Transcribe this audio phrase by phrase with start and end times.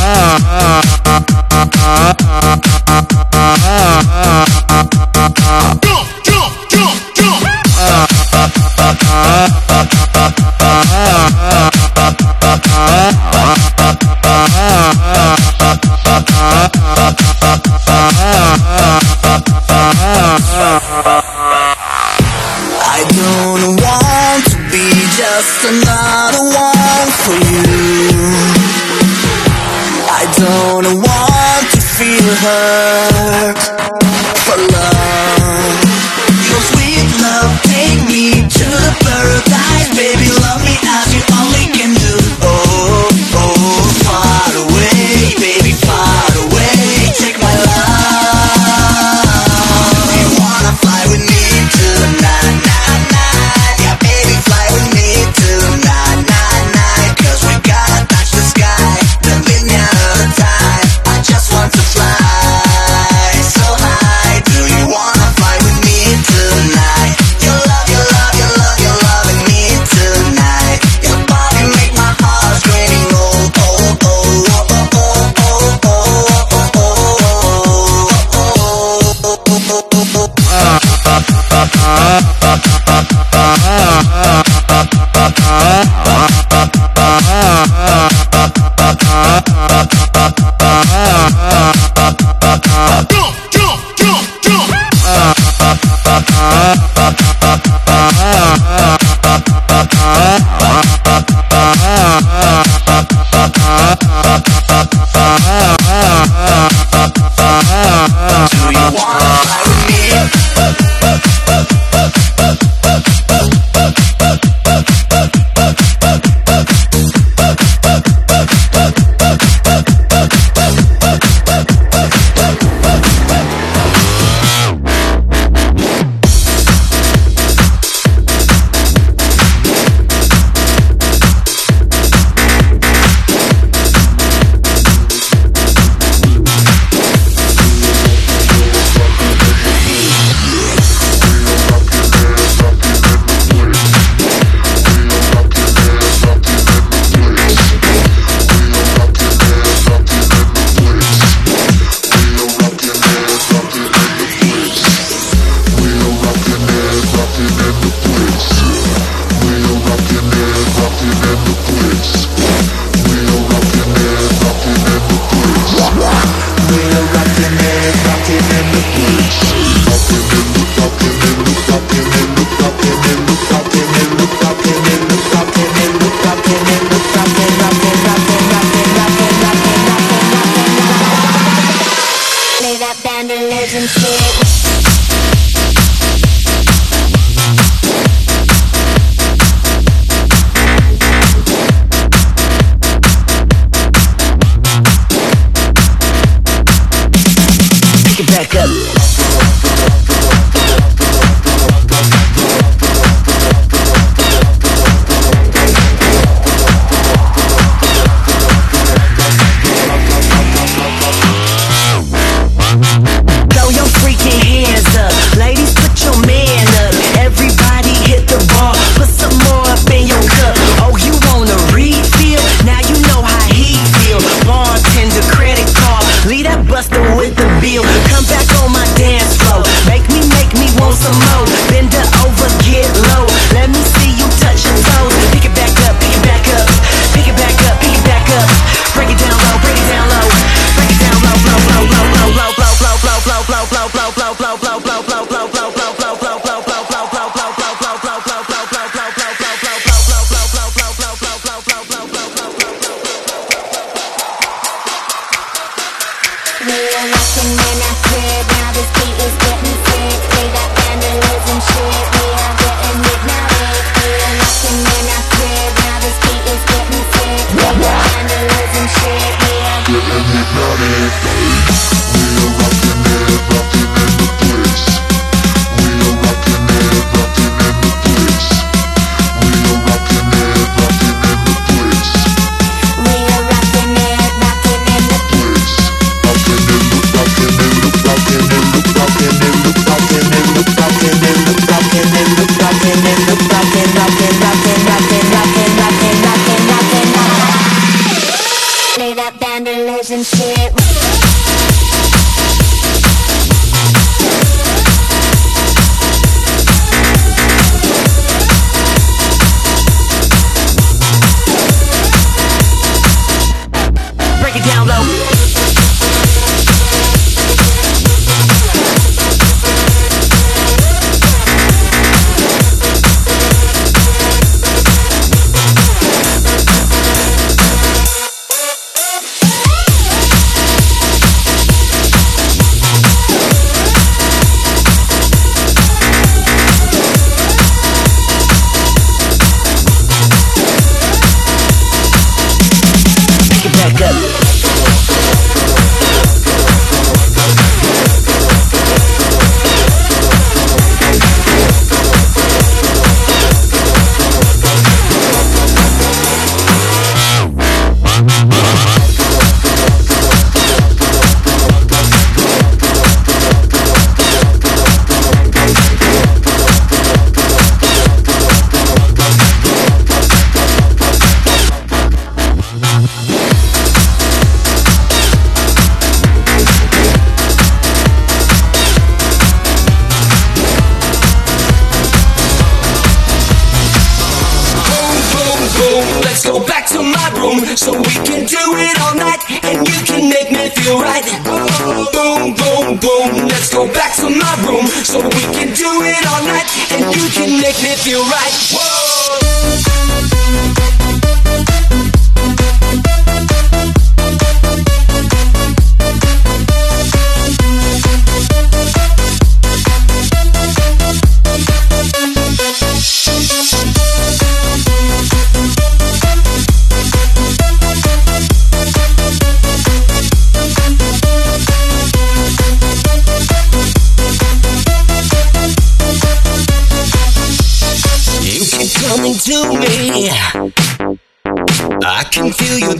[0.00, 0.97] Ah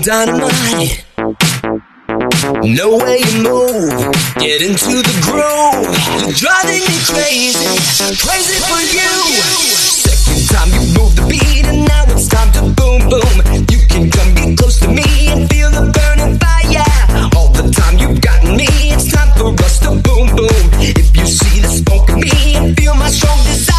[0.09, 1.05] dynamite.
[2.65, 3.93] No way you move,
[4.39, 5.85] get into the groove.
[6.25, 7.77] You're driving me crazy,
[8.25, 9.13] crazy for you.
[10.07, 13.35] Second time you move the beat, and now it's time to boom boom.
[13.69, 16.85] You can come be close to me and feel the burning fire.
[17.37, 20.65] All the time you've gotten me, it's time for us to boom boom.
[20.81, 23.78] If you see the smoke in me and feel my strong desire,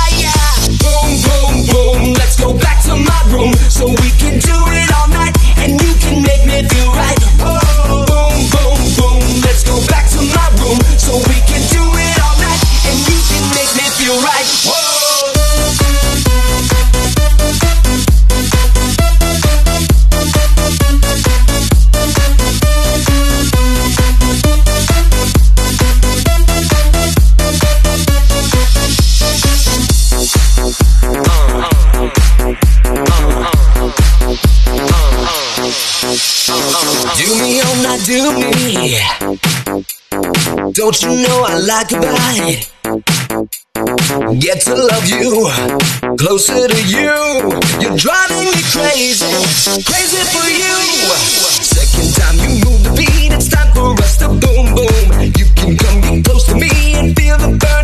[6.69, 7.08] feel right.
[38.79, 38.95] Don't
[41.01, 42.71] you know I like about it?
[44.39, 45.51] Get to love you,
[46.15, 47.11] closer to you.
[47.81, 49.27] You're driving me crazy,
[49.83, 50.75] crazy for you.
[51.59, 55.07] Second time you move the beat, it's time for us to boom boom.
[55.36, 57.78] You can come get close to me and feel the burning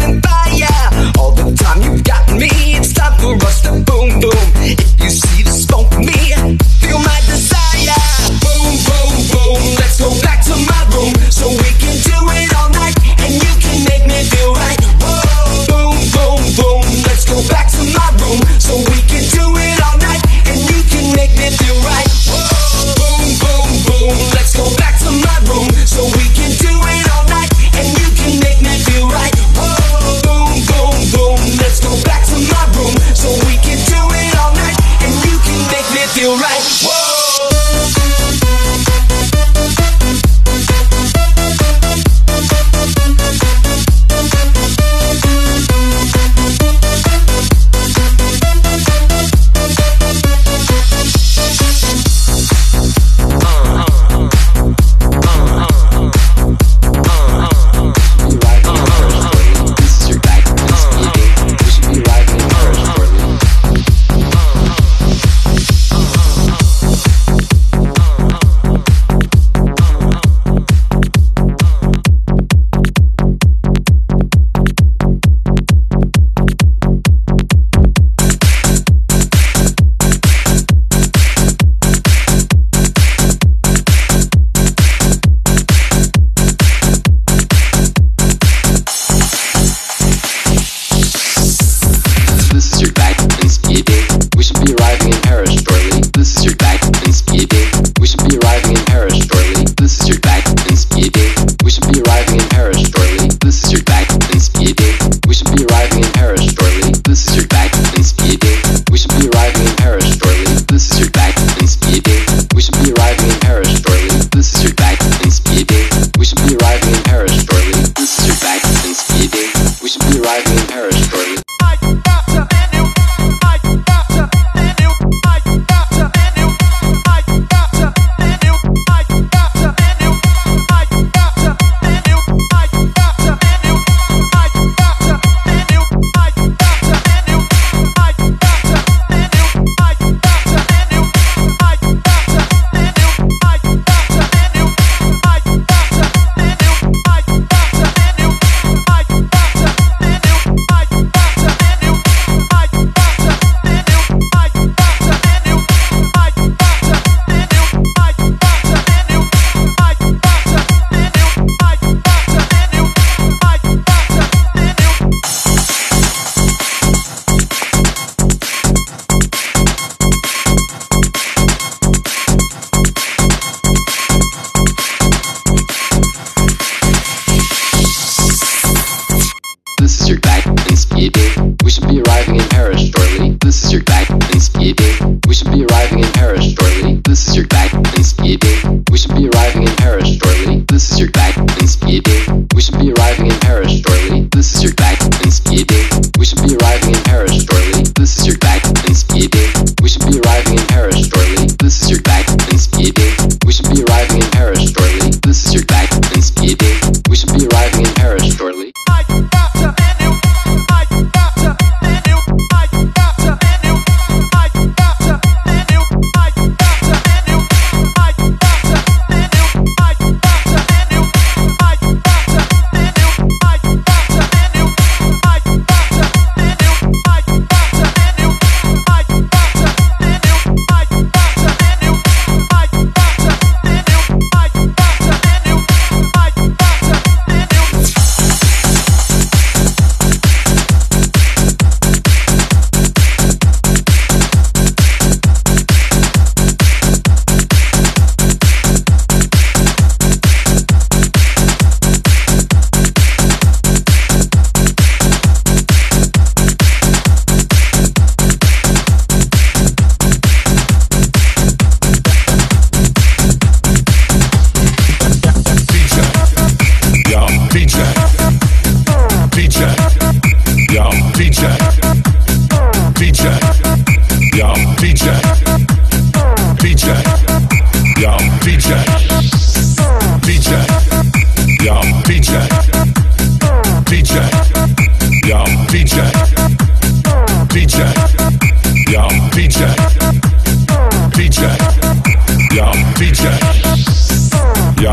[294.85, 294.91] Is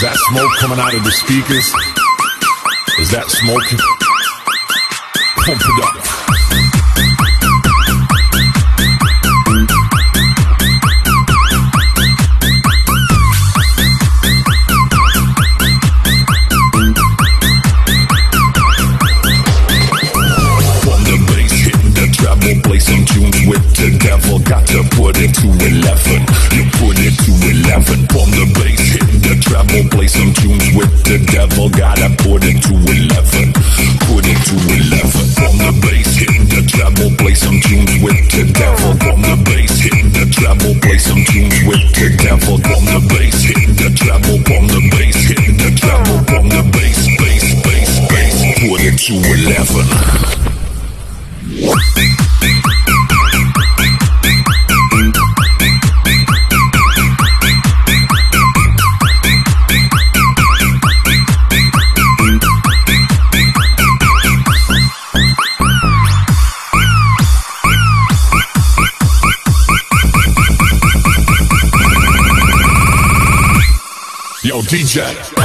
[0.00, 1.66] that smoke coming out of the speakers?
[3.00, 3.66] Is that smoke?
[5.44, 6.06] Pump it up.
[22.46, 22.54] The
[23.06, 24.38] tunes with the devil.
[24.38, 26.05] Got to put it to 11
[27.24, 28.04] to 11.
[28.12, 31.68] Bomb the bass, hit the treble, play some tunes with the devil.
[31.70, 33.52] Gotta put it to 11.
[34.08, 35.34] Put it to 11.
[35.40, 38.92] Bomb the bass, hit the treble, play some tunes with the devil.
[39.00, 42.58] from the bass, hit the treble, play some tunes with the devil.
[42.60, 47.54] from the bass, hit the treble, from the base hit the treble, the bass, bass,
[47.62, 48.36] bass, bass.
[48.62, 49.86] Put it to 11.
[74.66, 75.35] DJ.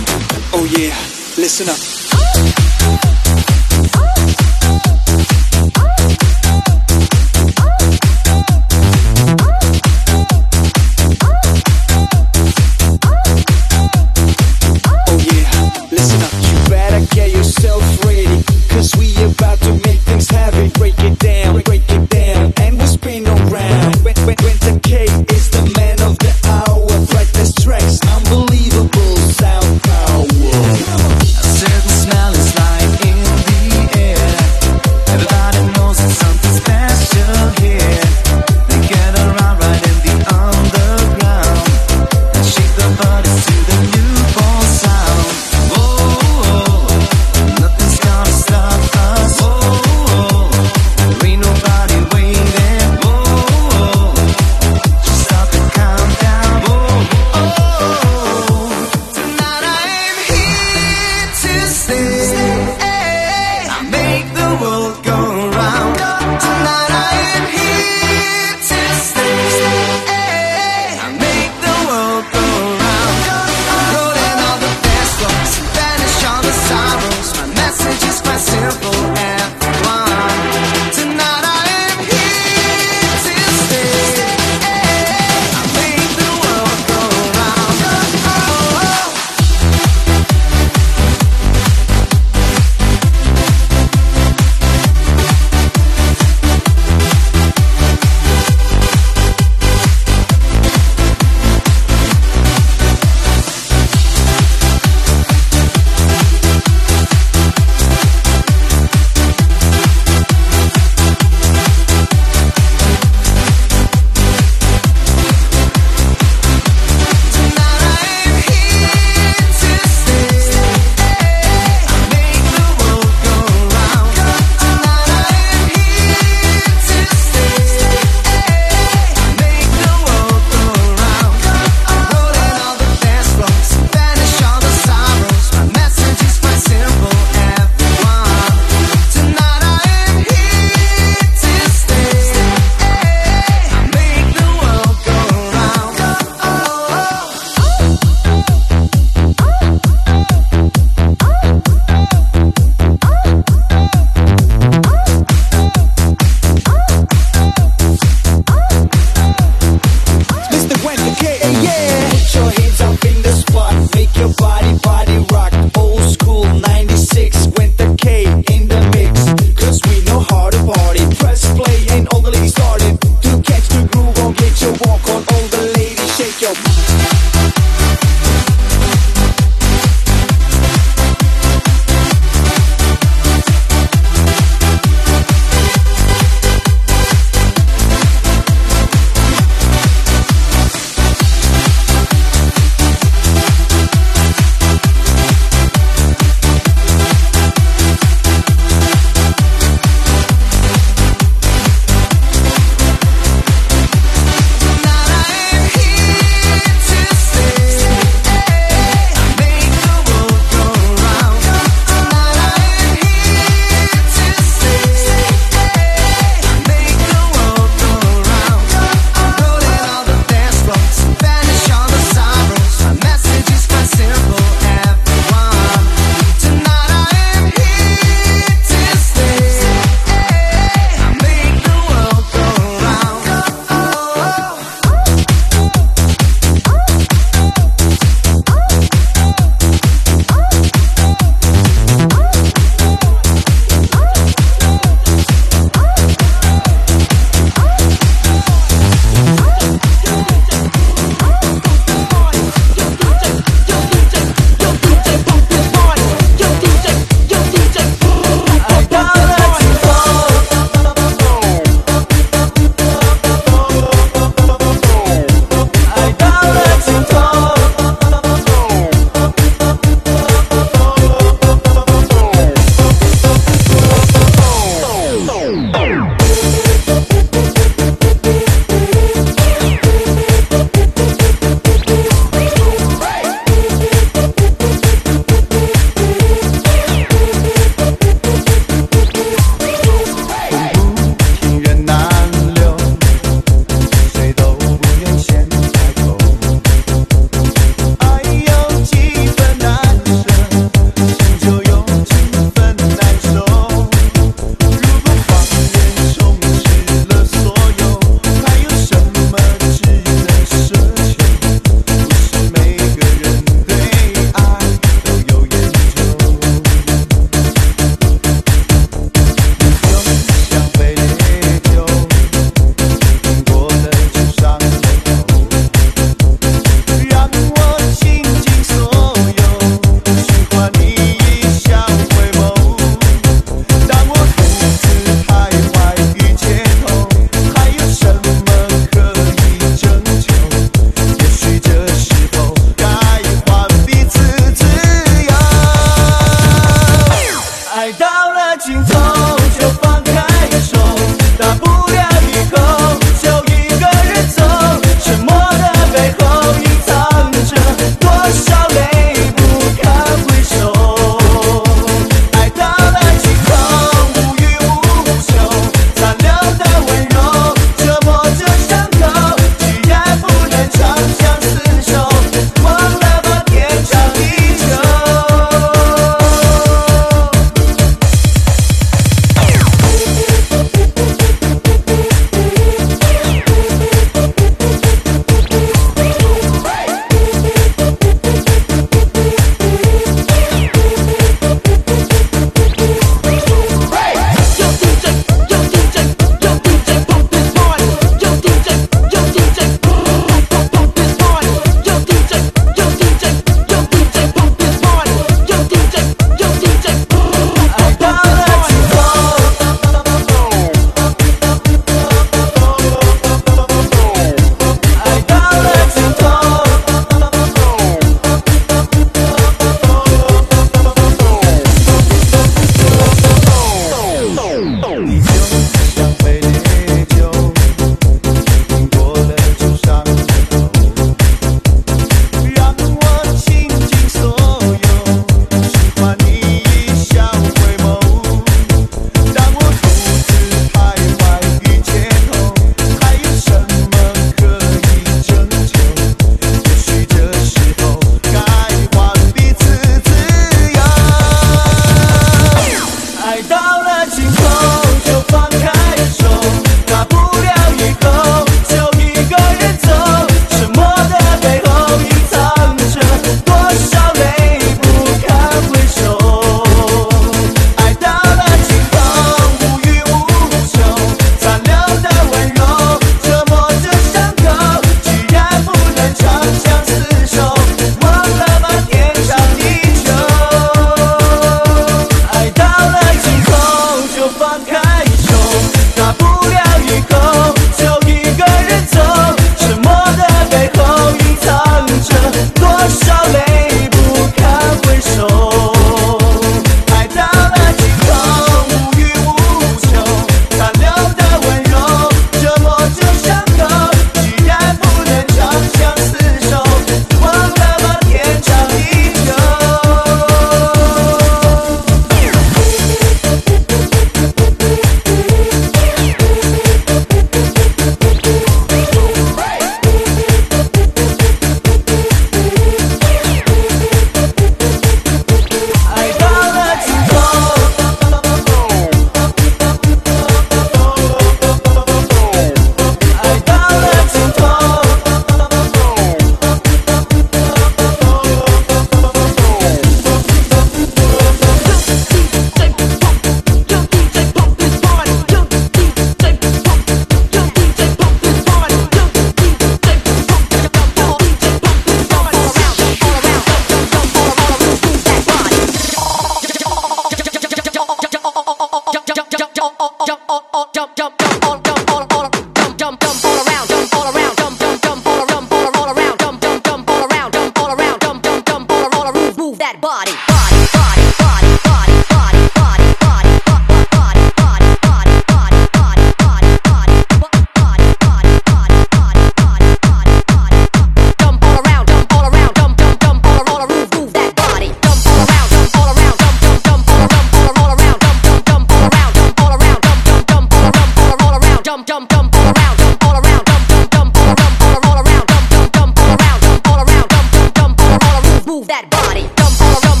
[598.71, 600.00] that body.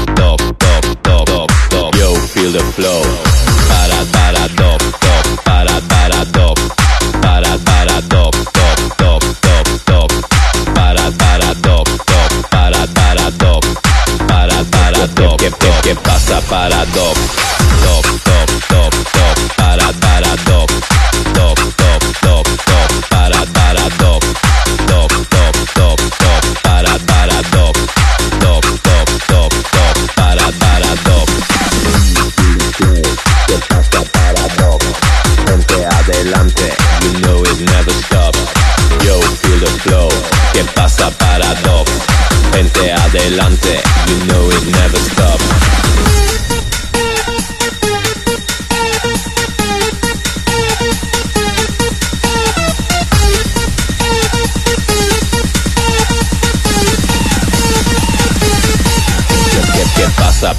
[0.01, 3.03] dop, dop, dop, dop, feel the flow.
[3.69, 6.59] Para para dop dop, para para dop,
[7.21, 10.11] para para dop dop dop dop dop,
[10.75, 13.65] para para dop dop, para para dop,
[14.27, 15.39] para para dop.
[15.39, 17.30] ¿Qué, qué, qué pasa para dop?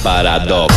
[0.03, 0.70] Paradox.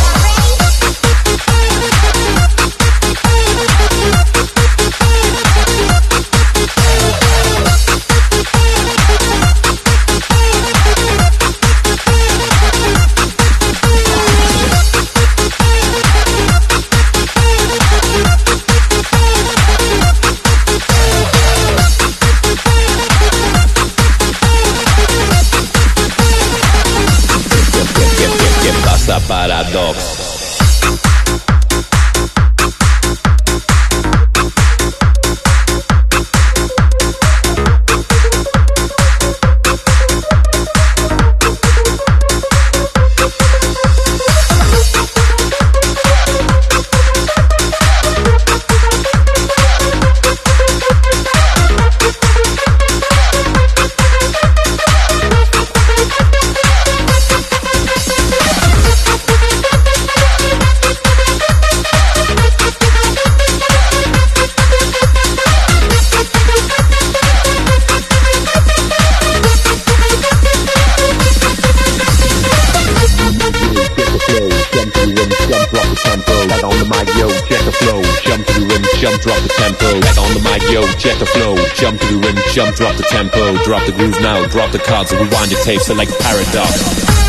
[80.55, 83.61] Mic, yo, check the flow, jump to the rim, jump, drop the tempo.
[83.65, 87.24] Drop the groove now, drop the cards, rewind the tape, select paradox.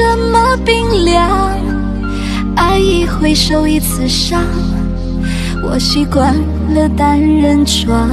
[0.00, 1.60] 怎么冰凉。
[2.56, 4.42] 爱一回首，一次伤。
[5.62, 6.34] 我习惯
[6.74, 8.08] 了单人床。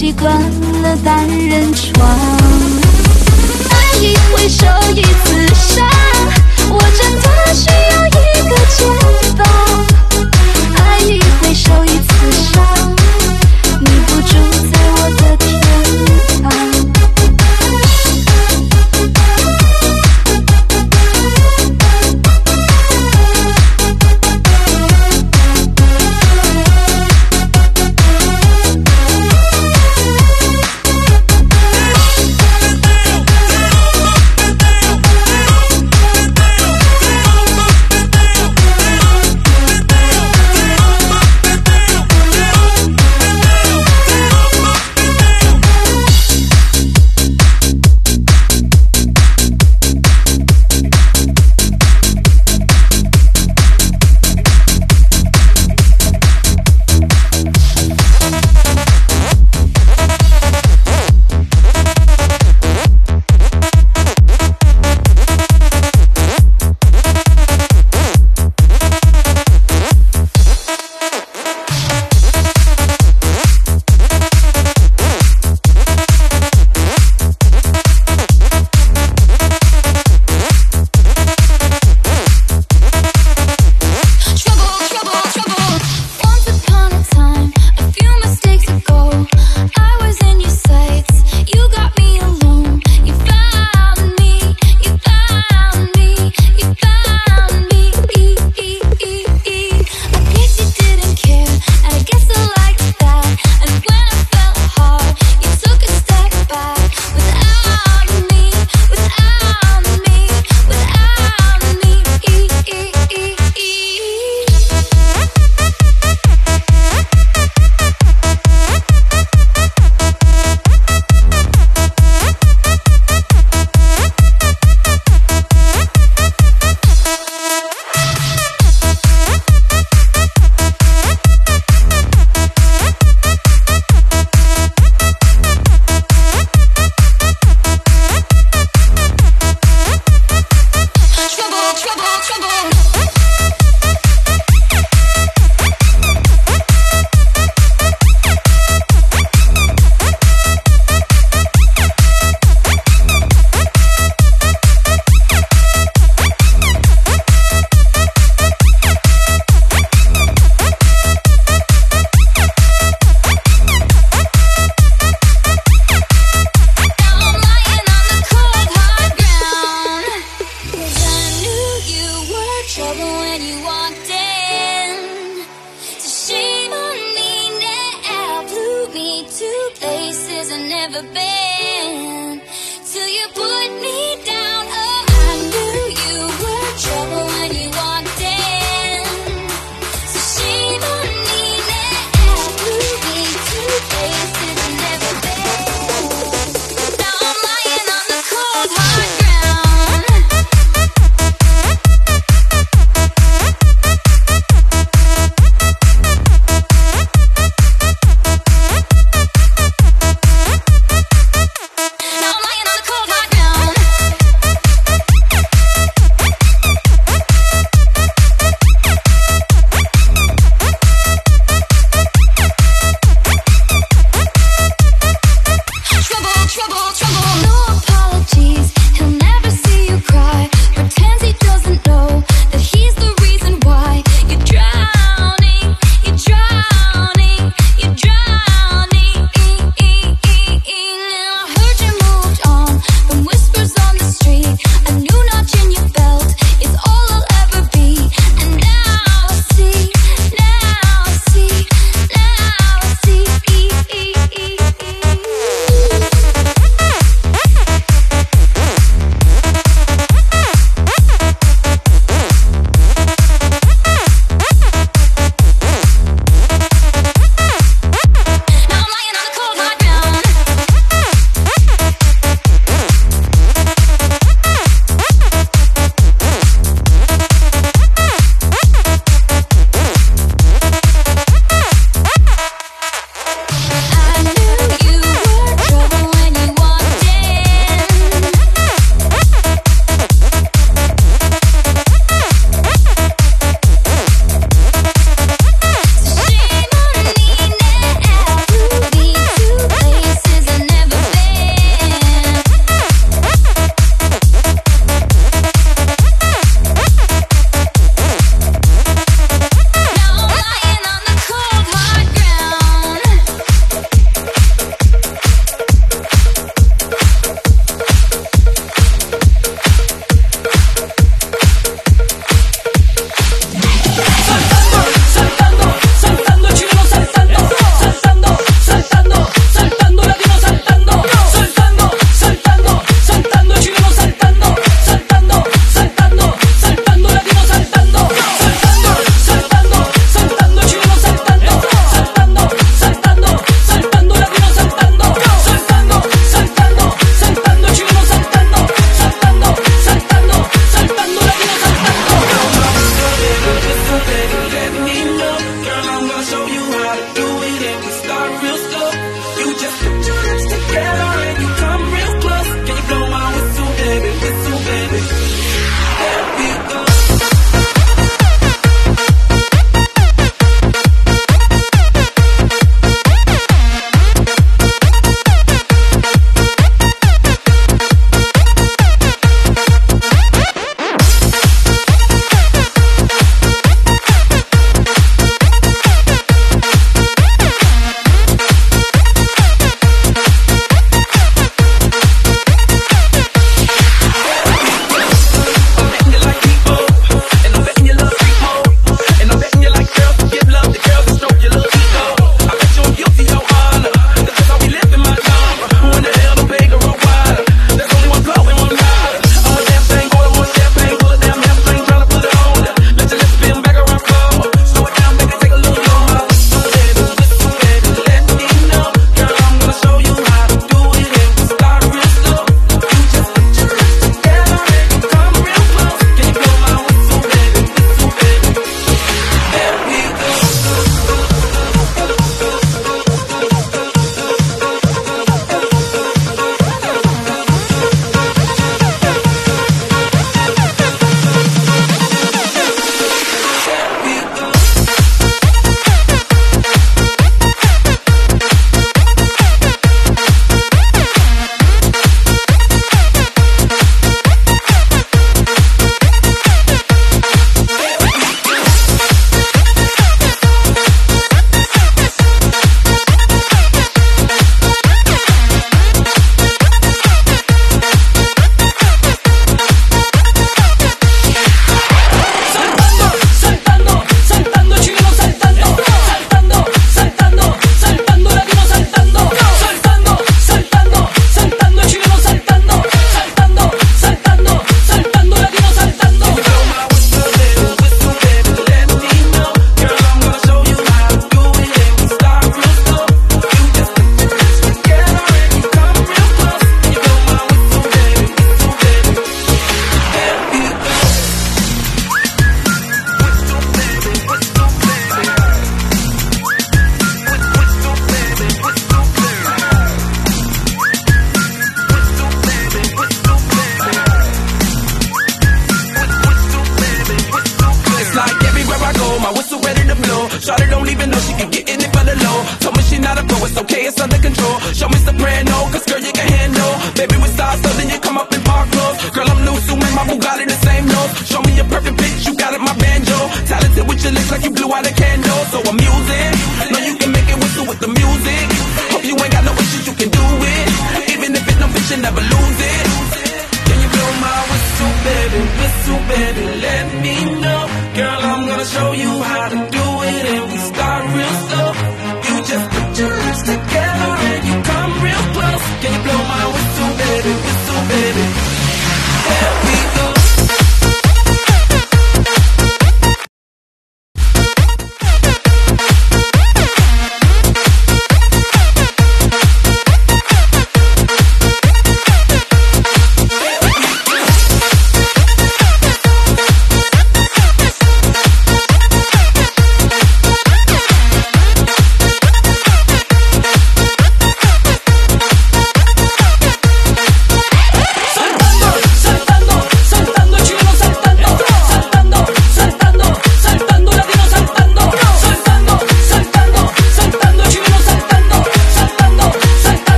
[0.00, 0.59] 习惯